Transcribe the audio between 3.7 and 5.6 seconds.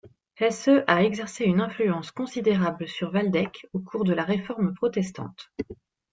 au cours de la Réforme protestante.